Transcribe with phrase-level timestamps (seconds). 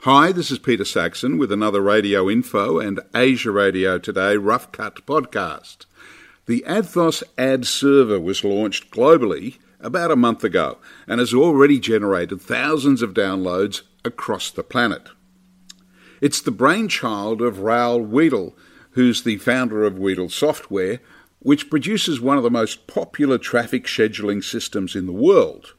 [0.00, 5.04] Hi, this is Peter Saxon with another Radio Info and Asia Radio Today Rough Cut
[5.04, 5.86] podcast.
[6.44, 10.78] The Adthos ad server was launched globally about a month ago
[11.08, 15.08] and has already generated thousands of downloads across the planet.
[16.20, 18.52] It's the brainchild of Raoul Wedel,
[18.90, 21.00] who's the founder of Wedel Software,
[21.40, 25.74] which produces one of the most popular traffic scheduling systems in the world.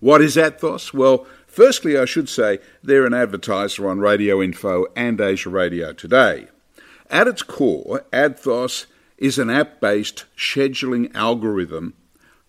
[0.00, 0.92] What is Adthos?
[0.92, 1.26] Well,
[1.58, 6.46] firstly, I should say they're an advertiser on Radio Info and Asia Radio Today.
[7.10, 11.94] At its core, Adthos is an app based scheduling algorithm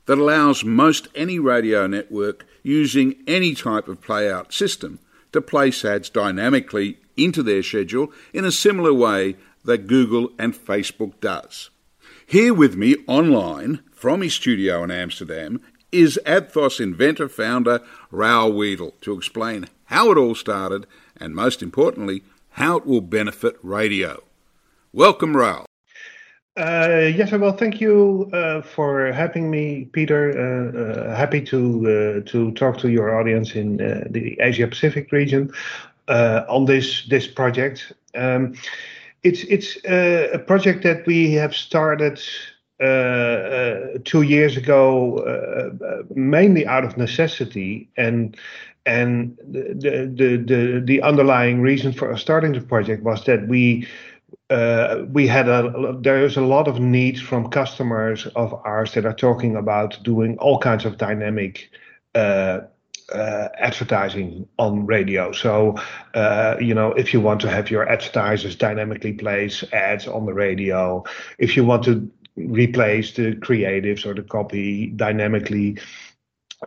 [0.06, 5.00] that allows most any radio network using any type of playout system
[5.32, 9.36] to place ads dynamically into their schedule in a similar way
[9.66, 11.72] that Google and Facebook does.
[12.28, 18.94] Here with me online from his studio in Amsterdam is Adthos inventor founder Raoul Wedel
[19.02, 20.86] to explain how it all started
[21.18, 24.23] and most importantly how it will benefit radio.
[24.94, 25.66] Welcome Raoul.
[26.58, 30.32] Uh, yes, well, thank you uh, for having me, Peter.
[30.36, 31.60] Uh, uh happy to
[32.26, 35.52] uh, to talk to your audience in uh, the Asia Pacific region
[36.08, 37.94] on this this project.
[38.16, 38.56] Um,
[39.23, 42.20] it's it's a project that we have started
[42.80, 45.72] two years ago,
[46.16, 48.38] mainly out of necessity, and
[48.86, 53.88] and the, the the the underlying reason for starting the project was that we
[54.50, 59.14] uh, we had a there's a lot of needs from customers of ours that are
[59.14, 61.70] talking about doing all kinds of dynamic
[62.16, 62.62] uh,
[63.14, 65.32] uh, advertising on radio.
[65.32, 65.76] So,
[66.14, 70.34] uh, you know, if you want to have your advertisers dynamically place ads on the
[70.34, 71.04] radio,
[71.38, 75.78] if you want to replace the creatives or the copy dynamically,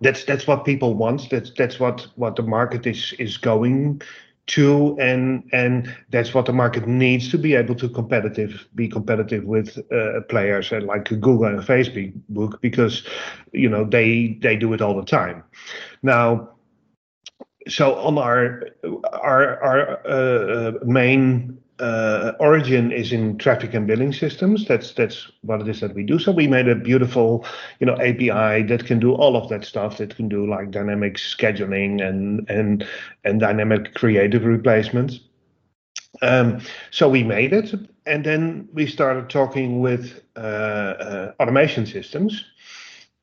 [0.01, 1.29] that's that's what people want.
[1.31, 4.03] That's that's what what the market is is going
[4.47, 9.45] to and and that's what the market needs to be able to competitive be competitive
[9.45, 13.07] with uh, players like Google and Facebook because
[13.53, 15.45] you know they they do it all the time
[16.03, 16.49] now
[17.69, 18.65] so on our
[19.13, 24.67] our our uh, main uh, origin is in traffic and billing systems.
[24.67, 26.19] That's that's what it is that we do.
[26.19, 27.45] So we made a beautiful,
[27.81, 29.99] you know, API that can do all of that stuff.
[29.99, 32.87] That can do like dynamic scheduling and and
[33.25, 35.21] and dynamic creative replacements.
[36.23, 36.61] Um,
[36.93, 37.75] so we made it,
[38.07, 42.45] and then we started talking with uh, uh, automation systems,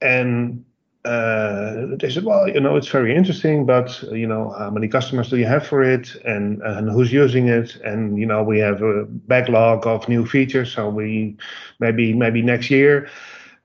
[0.02, 0.66] and
[1.06, 5.30] uh, they said, well, you know, it's very interesting, but you know, how many customers
[5.30, 8.82] do you have for it, and and who's using it, and you know, we have
[8.82, 11.38] a backlog of new features, so we
[11.80, 13.10] maybe maybe next year.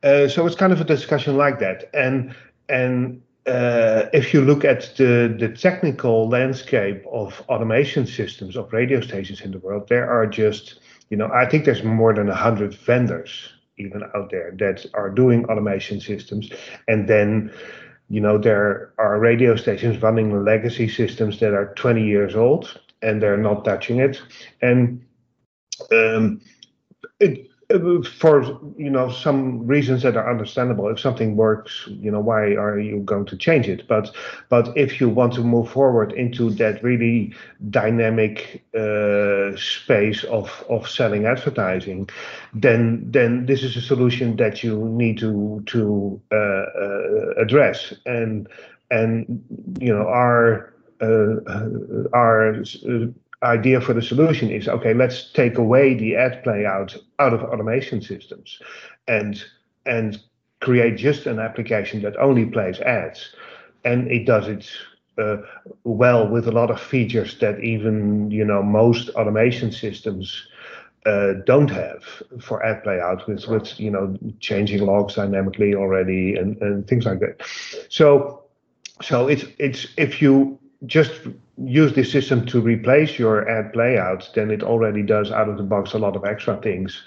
[0.04, 2.34] Uh, so it's kind of a discussion like that, and
[2.68, 9.00] and uh, if you look at the the technical landscape of automation systems of radio
[9.00, 10.78] stations in the world, there are just
[11.10, 15.44] you know, I think there's more than hundred vendors even out there that are doing
[15.46, 16.50] automation systems.
[16.88, 17.52] And then
[18.08, 23.22] you know there are radio stations running legacy systems that are 20 years old and
[23.22, 24.20] they're not touching it.
[24.62, 25.04] And
[25.92, 26.40] um,
[27.20, 28.42] it, for
[28.76, 30.88] you know some reasons that are understandable.
[30.88, 33.86] If something works you know why are you going to change it?
[33.88, 34.14] But
[34.48, 37.34] but if you want to move forward into that really
[37.70, 42.08] dynamic uh, space of of selling advertising
[42.52, 47.92] then then this is a solution that you need to to uh, uh, address.
[48.06, 48.48] And
[48.90, 49.42] and
[49.80, 51.68] you know our uh, uh,
[52.12, 53.06] our uh,
[53.44, 57.42] idea for the solution is okay let's take away the ad play out out of
[57.42, 58.58] automation systems
[59.06, 59.44] and
[59.86, 60.18] and
[60.64, 63.34] create just an application that only plays ads.
[63.84, 64.66] And it does it
[65.18, 65.36] uh,
[65.84, 70.48] well with a lot of features that even you know most automation systems
[71.06, 72.02] uh, don't have
[72.40, 77.04] for ad play out with with you know changing logs dynamically already and, and things
[77.04, 77.42] like that.
[77.90, 78.44] So
[79.02, 81.12] so it's it's if you just
[81.56, 85.62] use this system to replace your ad playout, then it already does out of the
[85.62, 87.02] box a lot of extra things.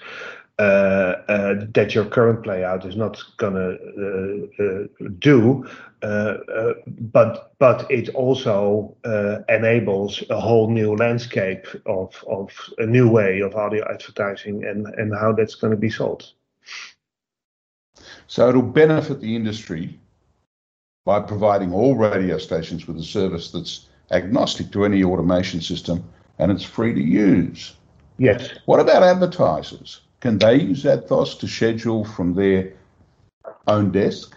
[0.58, 4.86] uh, uh, that your current playout is not gonna uh,
[5.20, 5.64] do.
[7.12, 8.96] but but it also
[9.48, 15.14] enables a whole new landscape of of a new way of audio advertising and and
[15.14, 16.32] how that's going to be sold.
[18.26, 20.00] So it'll benefit the industry
[21.08, 26.04] by providing all radio stations with a service that's agnostic to any automation system
[26.38, 27.76] and it's free to use.
[28.18, 28.50] Yes.
[28.66, 30.02] What about advertisers?
[30.20, 32.74] Can they use Adthos to schedule from their
[33.66, 34.36] own desk?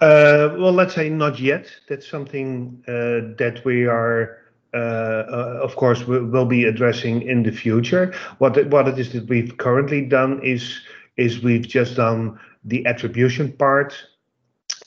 [0.00, 1.66] Uh, well, let's say not yet.
[1.90, 4.38] That's something uh, that we are,
[4.72, 8.14] uh, uh of course, we will be addressing in the future.
[8.38, 10.80] What what it is that we've currently done is
[11.18, 13.92] is we've just done the attribution part,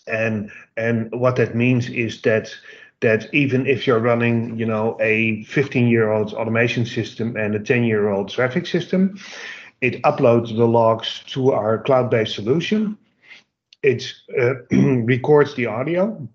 [0.10, 2.54] and and what that means is that
[3.02, 8.68] that even if you're running, you know, a 15-year-old automation system and a 10-year-old traffic
[8.68, 9.18] system,
[9.80, 12.98] it uploads the logs to our cloud-based solution.
[13.84, 16.28] It uh, records the audio.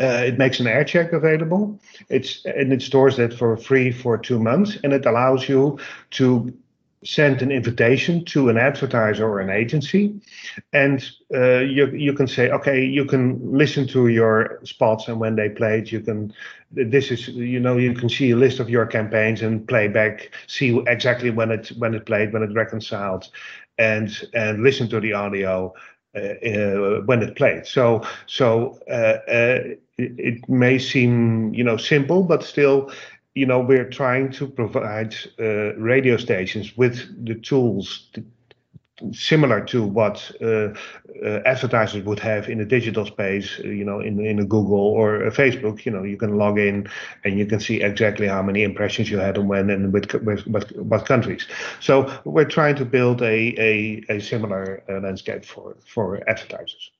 [0.00, 1.78] Uh, it makes an air check available.
[2.08, 5.78] It's and it stores that for free for two months, and it allows you
[6.12, 6.56] to
[7.04, 10.14] send an invitation to an advertiser or an agency,
[10.72, 15.36] and uh, you you can say, okay, you can listen to your spots and when
[15.36, 16.32] they played, you can.
[16.72, 20.30] This is you know you can see a list of your campaigns and play back,
[20.46, 23.28] see exactly when it when it played, when it reconciled,
[23.78, 25.74] and and listen to the audio.
[26.12, 29.60] Uh, uh, when it played, so so uh, uh,
[29.96, 32.90] it, it may seem you know simple, but still
[33.34, 38.24] you know, we're trying to provide uh, radio stations with the tools to,
[39.12, 40.68] similar to what uh,
[41.24, 44.78] uh, advertisers would have in a digital space, uh, you know, in, in a Google
[44.78, 45.84] or a Facebook.
[45.86, 46.88] You know, you can log in
[47.24, 50.46] and you can see exactly how many impressions you had and when and with, with,
[50.76, 51.46] what countries.
[51.80, 56.90] So we're trying to build a, a, a similar uh, landscape for, for advertisers.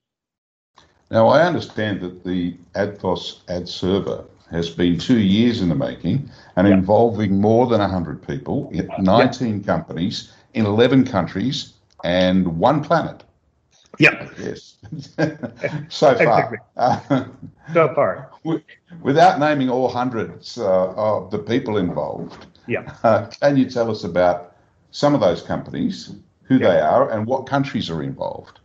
[1.11, 6.29] Now, I understand that the Adthos ad server has been two years in the making
[6.55, 6.77] and yep.
[6.77, 9.65] involving more than 100 people, 19 yep.
[9.65, 13.23] companies in 11 countries and one planet.
[13.97, 14.29] Yeah.
[14.37, 14.75] Yes.
[15.89, 16.61] so far.
[17.73, 18.31] so far.
[19.01, 22.95] Without naming all hundreds uh, of the people involved, yeah.
[23.03, 24.55] Uh, can you tell us about
[24.91, 26.13] some of those companies,
[26.43, 26.69] who yeah.
[26.69, 28.59] they are, and what countries are involved?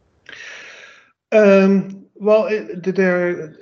[1.32, 3.54] Um, well, there are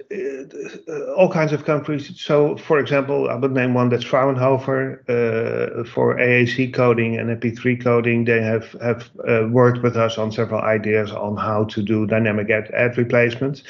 [0.88, 2.12] uh, all kinds of countries.
[2.20, 7.82] So, for example, I would name one that's Fraunhofer uh, for AAC coding and MP3
[7.82, 8.24] coding.
[8.24, 12.50] They have have uh, worked with us on several ideas on how to do dynamic
[12.50, 13.62] ad, ad replacements,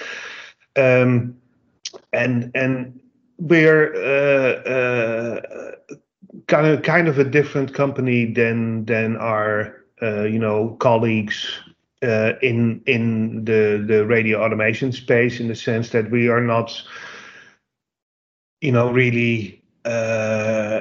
[0.76, 1.36] um,
[2.12, 3.00] and and
[3.38, 5.40] we're uh, uh,
[6.46, 11.60] kind of kind of a different company than than our uh, you know colleagues
[12.42, 16.82] in in the the radio automation space in the sense that we are not,
[18.60, 19.88] you know, really uh,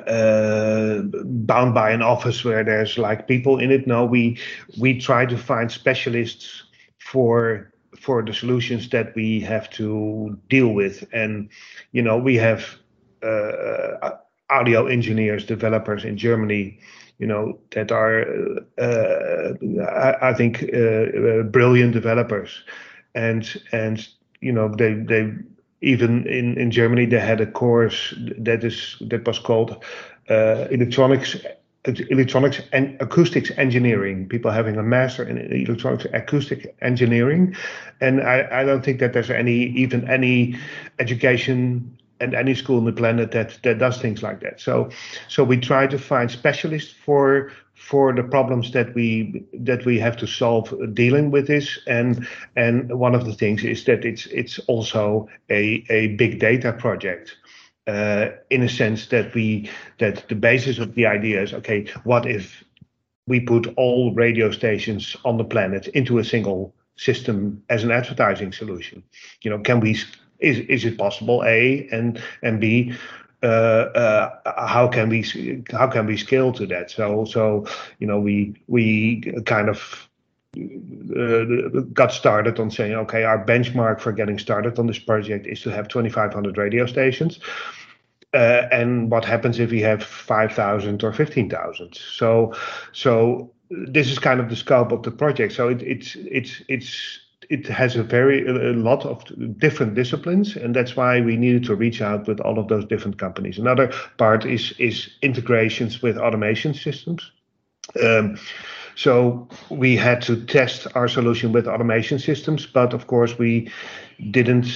[0.07, 3.87] uh, bound by an office where there's like people in it.
[3.87, 4.37] No, we
[4.79, 6.63] we try to find specialists
[6.99, 11.49] for for the solutions that we have to deal with, and
[11.91, 12.77] you know, we have
[13.21, 14.11] uh,
[14.49, 16.79] audio engineers, developers in Germany
[17.19, 18.25] you know that are
[18.77, 22.63] uh, I, I, think uh, uh, brilliant developers.
[23.15, 24.07] And and
[24.41, 25.31] you know they they
[25.81, 29.83] even in in Germany they had a course that is that was called
[30.29, 31.37] uh, electronics
[31.85, 34.27] electronics and acoustics engineering.
[34.27, 37.55] People having a master in electronics acoustic engineering.
[37.99, 40.55] And I, I don't think that there's any even any
[40.99, 44.61] education and any school on the planet that that does things like that.
[44.61, 44.89] So
[45.27, 47.51] so we try to find specialists for
[47.83, 52.97] for the problems that we that we have to solve dealing with this and and
[52.97, 57.35] one of the things is that it's it's also a a big data project
[57.87, 62.25] uh, in a sense that we that the basis of the idea is okay what
[62.25, 62.63] if
[63.27, 68.53] we put all radio stations on the planet into a single system as an advertising
[68.53, 69.03] solution
[69.41, 69.97] you know can we
[70.39, 71.43] is is it possible?
[71.45, 72.93] A and and B.
[73.41, 75.23] Uh, uh, how can we
[75.71, 76.89] how can we scale to that?
[76.89, 77.65] So so
[77.99, 80.09] you know we we kind of
[80.55, 85.61] uh, got started on saying, okay, our benchmark for getting started on this project is
[85.61, 87.39] to have 2,500 radio stations.
[88.33, 91.95] Uh, and what happens if we have 5,000 or 15,000?
[91.95, 92.53] So,
[92.91, 95.53] so this is kind of the scope of the project.
[95.53, 97.19] So it, it's it's it's
[97.53, 99.23] it has a very a lot of
[99.59, 103.17] different disciplines, and that's why we needed to reach out with all of those different
[103.19, 103.59] companies.
[103.59, 107.31] Another part is is integrations with automation systems.
[108.03, 108.37] Um,
[108.95, 113.71] So we had to test our solution with automation systems, but of course we
[114.31, 114.67] didn't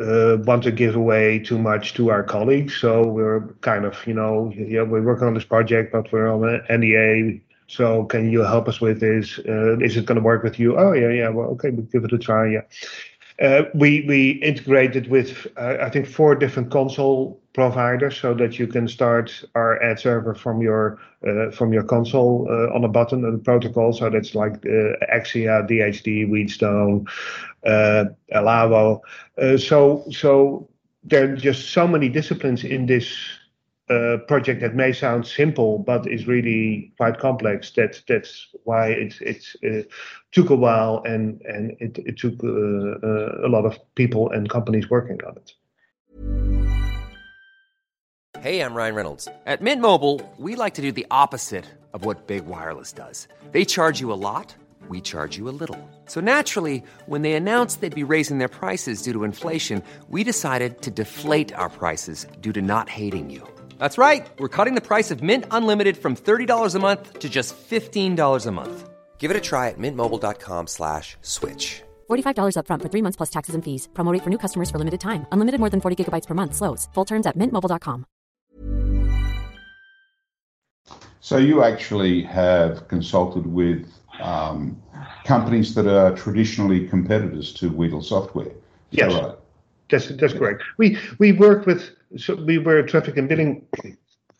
[0.00, 2.76] uh, want to give away too much to our colleagues.
[2.76, 6.48] So we're kind of, you know, yeah, we're working on this project, but we're on
[6.48, 7.40] an NDA.
[7.68, 9.38] So can you help us with this?
[9.38, 10.78] Uh, is it going to work with you?
[10.78, 11.28] Oh yeah, yeah.
[11.28, 12.48] Well, okay, we'll give it a try.
[12.48, 12.62] Yeah.
[13.40, 18.66] Uh, we we integrated with uh, I think four different console providers so that you
[18.66, 23.24] can start our ad server from your uh, from your console uh, on a button
[23.24, 23.92] and protocol.
[23.92, 27.06] So that's like uh, Axia, DHD, Wheatstone,
[27.66, 28.04] uh,
[28.34, 29.00] Elavo.
[29.58, 30.68] so so
[31.04, 33.14] there are just so many disciplines in this
[33.88, 37.70] uh, project that may sound simple but is really quite complex.
[37.72, 39.88] That that's why it it uh,
[40.32, 44.48] took a while and and it it took uh, uh, a lot of people and
[44.48, 45.52] companies working on it.
[48.40, 49.28] Hey, I'm Ryan Reynolds.
[49.46, 51.64] At Mint Mobile, we like to do the opposite
[51.94, 53.28] of what big wireless does.
[53.52, 54.54] They charge you a lot.
[54.88, 55.78] We charge you a little.
[56.04, 60.82] So naturally, when they announced they'd be raising their prices due to inflation, we decided
[60.82, 63.42] to deflate our prices due to not hating you.
[63.78, 64.26] That's right.
[64.38, 68.52] We're cutting the price of Mint Unlimited from $30 a month to just $15 a
[68.52, 68.88] month.
[69.18, 71.82] Give it a try at mintmobile.com slash switch.
[72.08, 73.88] $45 upfront for three months plus taxes and fees.
[73.94, 75.26] Promote for new customers for limited time.
[75.32, 76.54] Unlimited more than 40 gigabytes per month.
[76.54, 76.88] Slows.
[76.94, 78.06] Full terms at mintmobile.com.
[81.20, 83.90] So you actually have consulted with
[84.20, 84.80] um,
[85.24, 88.52] companies that are traditionally competitors to Wedel Software.
[88.92, 89.12] Yes.
[89.12, 89.34] Right?
[89.90, 90.62] That's, that's correct.
[90.78, 93.66] We, we work with so we were a traffic and billing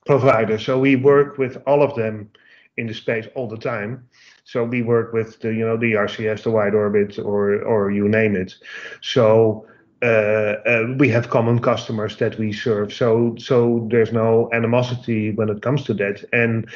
[0.07, 2.31] provider, so we work with all of them
[2.77, 4.09] in the space all the time.
[4.45, 8.37] So we work with the you know the RCS, the WideOrbit, or or you name
[8.37, 8.55] it.
[9.01, 9.67] So
[10.03, 12.93] uh, uh, we have common customers that we serve.
[12.93, 16.25] So so there's no animosity when it comes to that.
[16.33, 16.69] And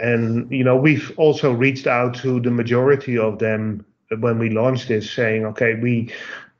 [0.00, 3.84] and you know we've also reached out to the majority of them
[4.18, 6.12] when we launched this, saying, okay, we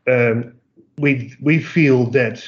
[0.06, 0.54] um,
[0.96, 2.42] we we feel that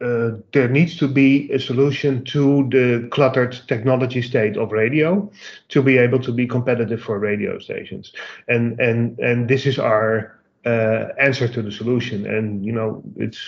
[0.00, 5.28] uh, there needs to be a solution to the cluttered technology state of radio
[5.68, 8.12] to be able to be competitive for radio stations.
[8.46, 12.26] And and and this is our uh, answer to the solution.
[12.26, 13.40] And you know it's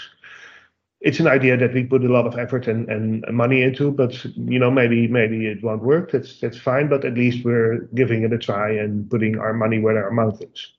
[1.01, 4.23] it's an idea that we put a lot of effort and, and money into but
[4.35, 6.11] you know maybe maybe it won't work.
[6.11, 9.79] That's that's fine but at least we're giving it a try and putting our money
[9.79, 10.73] where our mouth is.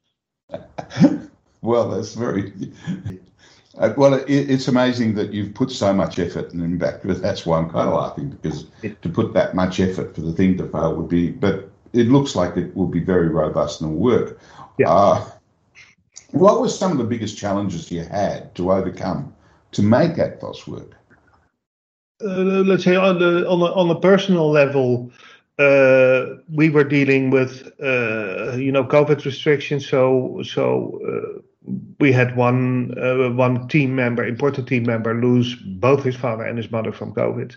[1.63, 2.51] Well that's very
[3.77, 7.45] uh, well, it, it's amazing that you've put so much effort, and in fact, that's
[7.45, 10.67] why I'm kind of laughing because to put that much effort for the thing to
[10.67, 11.29] fail would be.
[11.29, 14.39] But it looks like it will be very robust and will work.
[14.77, 14.89] Yeah.
[14.89, 15.31] Uh,
[16.31, 19.33] what were some of the biggest challenges you had to overcome
[19.73, 20.95] to make Adthos work?
[22.23, 25.11] Uh, let's say on the on a, on a personal level,
[25.59, 31.41] uh, we were dealing with uh, you know COVID restrictions, so so uh,
[31.99, 36.57] we had one uh, one team member, important team member, lose both his father and
[36.57, 37.55] his mother from COVID.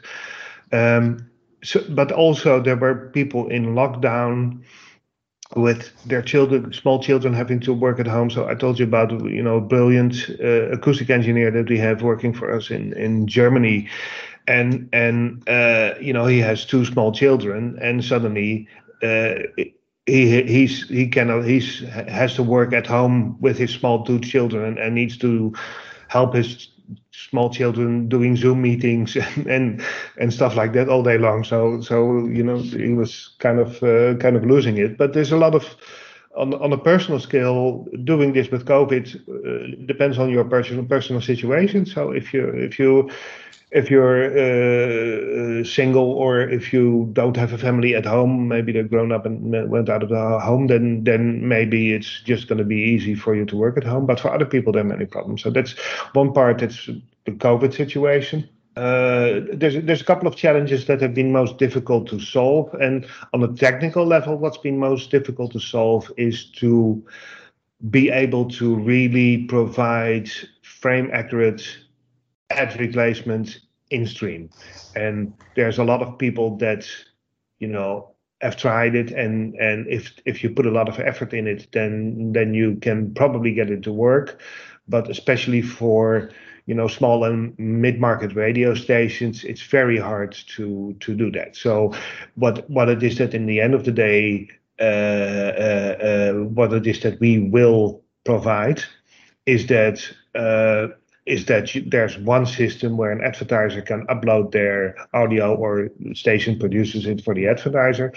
[0.72, 1.30] Um,
[1.62, 4.62] so, but also there were people in lockdown
[5.56, 8.30] with their children, small children, having to work at home.
[8.30, 12.34] So I told you about you know brilliant uh, acoustic engineer that we have working
[12.34, 13.88] for us in in Germany,
[14.46, 18.68] and and uh, you know he has two small children, and suddenly.
[19.02, 19.34] Uh,
[20.06, 24.78] he he's he cannot he's has to work at home with his small two children
[24.78, 25.54] and needs to
[26.08, 26.68] help his
[27.12, 29.84] small children doing Zoom meetings and, and
[30.18, 31.44] and, stuff like that all day long.
[31.44, 34.98] So so you know he was kind of uh, kind of losing it.
[34.98, 35.74] But there's a lot of
[36.36, 41.22] on on a personal scale doing this with COVID uh, depends on your personal personal
[41.22, 41.86] situation.
[41.86, 43.10] So if you if you
[43.70, 48.72] if you're uh, uh, single or if you don't have a family at home, maybe
[48.72, 52.58] they've grown up and went out of the home, then then maybe it's just going
[52.58, 54.06] to be easy for you to work at home.
[54.06, 55.42] But for other people, there are many problems.
[55.42, 55.72] So that's
[56.12, 56.62] one part.
[56.62, 58.48] It's the COVID situation.
[58.76, 63.06] Uh, there's there's a couple of challenges that have been most difficult to solve, and
[63.32, 67.04] on a technical level, what's been most difficult to solve is to
[67.90, 70.30] be able to really provide
[70.62, 71.62] frame accurate
[72.54, 74.50] ad replacement in stream.
[74.96, 76.86] And there's a lot of people that,
[77.58, 79.10] you know, have tried it.
[79.10, 82.76] And and if if you put a lot of effort in it then then you
[82.76, 84.40] can probably get it to work.
[84.86, 86.30] But especially for
[86.66, 91.56] you know small and mid-market radio stations it's very hard to to do that.
[91.56, 91.94] So
[92.34, 94.48] what what it is that in the end of the day
[94.80, 98.82] uh, uh, uh, what it is that we will provide
[99.46, 100.02] is that
[100.34, 100.88] uh,
[101.26, 106.58] is that you, there's one system where an advertiser can upload their audio or station
[106.58, 108.12] produces it for the advertiser.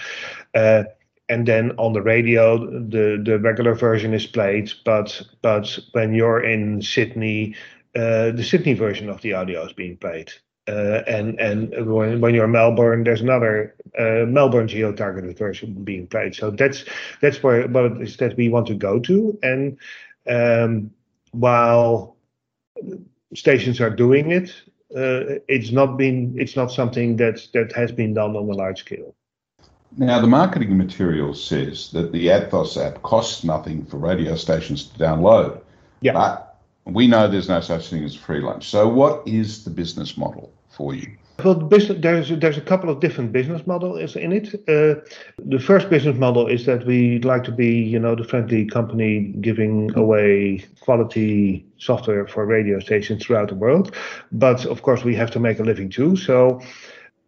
[0.54, 0.84] Uh,
[1.28, 6.42] and then on the radio the the regular version is played but but when you're
[6.42, 7.54] in sydney
[7.96, 10.32] uh, the sydney version of the audio is being played
[10.68, 16.06] uh, and and when, when you're in melbourne there's another uh, melbourne geo-targeted version being
[16.06, 16.84] played so that's
[17.20, 19.78] that's where what it is that we want to go to and
[20.28, 20.90] um,
[21.32, 22.17] while
[23.34, 24.50] stations are doing it
[24.96, 28.80] uh, it's not been it's not something that that has been done on a large
[28.80, 29.14] scale
[29.96, 34.98] now, the marketing material says that the Adthos app costs nothing for radio stations to
[34.98, 35.60] download.
[36.02, 36.12] Yeah.
[36.12, 38.68] But we know there's no such thing as free lunch.
[38.68, 41.16] So, what is the business model for you?
[41.44, 44.54] Well, there's there's a couple of different business models in it.
[44.68, 45.00] Uh,
[45.38, 49.32] the first business model is that we like to be, you know, the friendly company
[49.40, 53.94] giving away quality software for radio stations throughout the world.
[54.32, 56.16] But of course, we have to make a living too.
[56.16, 56.60] So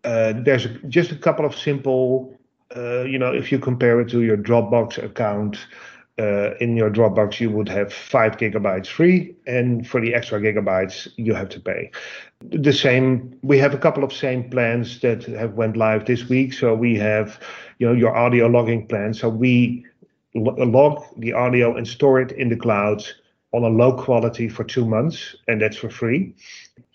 [0.03, 2.37] uh, there's just a couple of simple
[2.77, 5.67] uh, you know, if you compare it to your Dropbox account,
[6.21, 11.09] uh, in your Dropbox, you would have five gigabytes free, and for the extra gigabytes,
[11.17, 11.91] you have to pay.
[12.41, 16.53] The same, we have a couple of same plans that have went live this week.
[16.53, 17.41] So we have,
[17.79, 19.15] you know, your audio logging plan.
[19.15, 19.87] So we
[20.35, 23.03] log the audio and store it in the cloud
[23.53, 26.35] on a low quality for two months, and that's for free.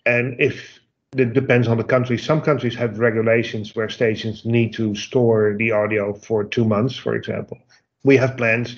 [0.05, 0.79] And if
[1.17, 2.17] it depends on the country.
[2.17, 7.15] Some countries have regulations where stations need to store the audio for two months, for
[7.15, 7.57] example.
[8.03, 8.75] We have plans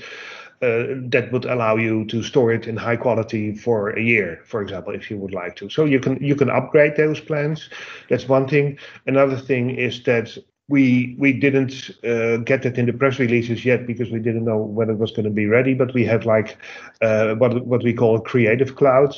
[0.61, 4.61] uh, that would allow you to store it in high quality for a year, for
[4.61, 5.69] example, if you would like to.
[5.69, 7.69] So you can you can upgrade those plans.
[8.09, 8.79] That's one thing.
[9.05, 10.37] Another thing is that
[10.67, 14.57] we we didn't uh, get that in the press releases yet because we didn't know
[14.57, 15.73] when it was going to be ready.
[15.73, 16.57] But we have like
[17.01, 19.15] uh, what what we call Creative Cloud,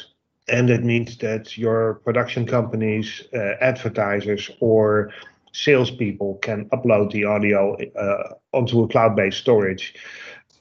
[0.47, 5.11] and it means that your production companies, uh, advertisers, or
[5.53, 9.95] salespeople can upload the audio uh, onto a cloud-based storage,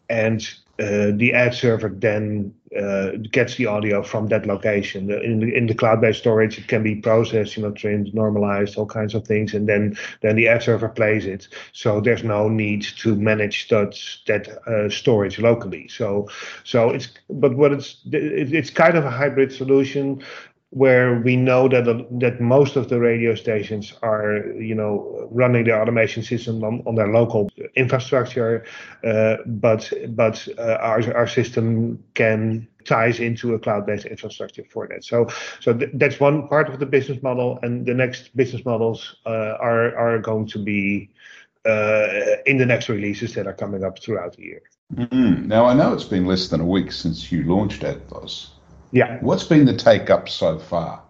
[0.09, 0.49] and
[0.81, 5.11] uh, the ad server then uh, gets the audio from that location.
[5.11, 8.87] In the, in the cloud-based storage, it can be processed, you know, trimmed, normalized, all
[8.87, 11.49] kinds of things, and then then the ad server plays it.
[11.73, 15.89] So there's no need to manage that that uh, storage locally.
[15.89, 16.29] So
[16.63, 20.23] so it's but what it's it's kind of a hybrid solution
[20.71, 21.85] where we know that
[22.21, 26.95] that most of the radio stations are you know running their automation system on, on
[26.95, 28.65] their local infrastructure
[29.05, 35.05] uh, but but uh, our our system can ties into a cloud-based infrastructure for that.
[35.05, 35.29] So
[35.61, 39.57] so th- that's one part of the business model and the next business models uh,
[39.61, 41.11] are are going to be
[41.65, 42.09] uh,
[42.47, 44.63] in the next releases that are coming up throughout the year.
[44.95, 45.49] Mm-hmm.
[45.49, 48.58] now i know it's been less than a week since you launched Adthos
[48.93, 49.19] yeah.
[49.21, 51.03] What's been the take up so far?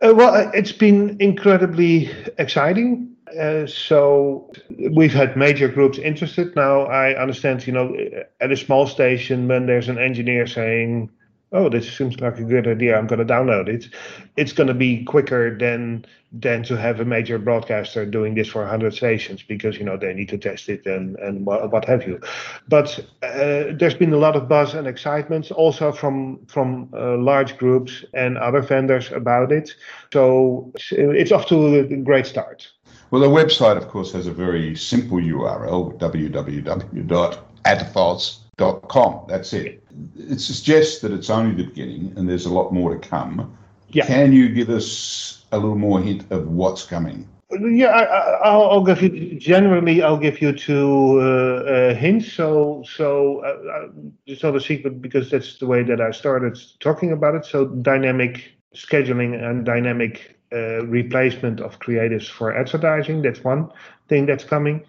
[0.00, 3.16] Uh, well, uh, it's been incredibly exciting.
[3.38, 4.52] Uh, so
[4.92, 6.54] we've had major groups interested.
[6.54, 7.96] Now I understand, you know,
[8.40, 11.10] at a small station when there's an engineer saying,
[11.56, 12.98] "Oh, this seems like a good idea.
[12.98, 13.88] I'm going to download it,"
[14.36, 18.60] it's going to be quicker than than to have a major broadcaster doing this for
[18.62, 22.06] 100 stations because you know they need to test it and and what, what have
[22.06, 22.20] you.
[22.68, 27.56] But uh, there's been a lot of buzz and excitement also from from uh, large
[27.58, 29.74] groups and other vendors about it.
[30.12, 32.68] So it's off to a great start.
[33.10, 35.98] Well the website of course has a very simple url
[38.58, 39.82] www.adthos.com that's it
[40.16, 43.56] it suggests that it's only the beginning and there's a lot more to come
[43.90, 44.06] yeah.
[44.06, 47.28] can you give us a little more hint of what's coming?
[47.50, 47.90] Yeah,
[48.44, 50.02] I, will give you generally.
[50.02, 52.32] I'll give you two uh, uh, hints.
[52.32, 53.88] So, so uh, uh,
[54.26, 57.44] it's not a secret because that's the way that I started talking about it.
[57.44, 63.22] So, dynamic scheduling and dynamic uh, replacement of creatives for advertising.
[63.22, 63.70] That's one
[64.08, 64.84] thing that's coming.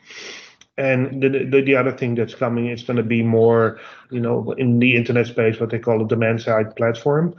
[0.77, 3.79] And the, the, the other thing that's coming is going to be more,
[4.11, 7.35] you know, in the internet space, what they call a demand side platform.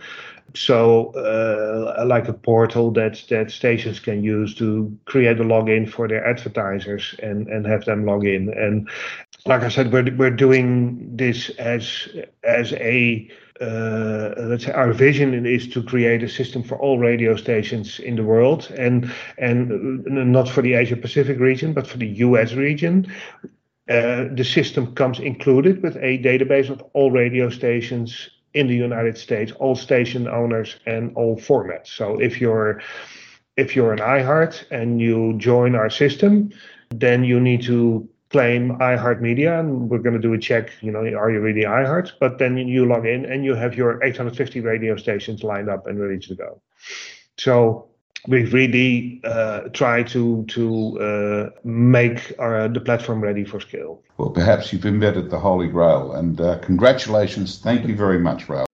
[0.55, 6.09] So, uh, like a portal that that stations can use to create a login for
[6.09, 8.49] their advertisers and and have them log in.
[8.55, 8.89] And
[9.47, 12.09] like I said, we're we're doing this as
[12.45, 17.37] as a uh, let's say our vision is to create a system for all radio
[17.37, 22.09] stations in the world, and and not for the Asia Pacific region, but for the
[22.29, 22.55] U.S.
[22.55, 23.13] region.
[23.89, 29.17] Uh, the system comes included with a database of all radio stations in the United
[29.17, 31.87] States, all station owners and all formats.
[31.87, 32.83] So if you're
[33.57, 36.51] if you're an iHeart and you join our system,
[36.91, 40.73] then you need to claim iHeartMedia, and we're going to do a check.
[40.81, 42.13] You know, are you really iHeart?
[42.21, 45.99] But then you log in and you have your 850 radio stations lined up and
[46.01, 46.61] ready to go.
[47.39, 47.89] So
[48.27, 54.03] we've really uh, tried to to uh, make our, the platform ready for scale.
[54.17, 57.59] Well, perhaps you've invented the holy grail, and uh, congratulations!
[57.59, 58.67] Thank you very much, Raoul.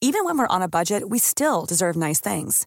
[0.00, 2.66] Even when we're on a budget, we still deserve nice things.